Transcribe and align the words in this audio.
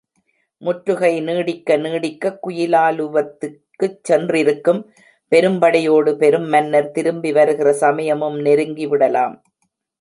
முற்றுகை 0.61 1.21
நீடிக்க 1.21 1.77
நீடிக்கக் 1.77 2.39
குயிலாலுவத்திற்குச் 2.47 3.99
சென்றிருக்கும் 4.09 4.81
பெரும்படையோடு 5.31 6.13
பெருமன்னர் 6.15 6.91
திரும்பி 6.91 7.31
வருகிற 7.31 7.73
சமயமும் 7.73 8.39
நெருங்கிவிடலாம். 8.39 9.35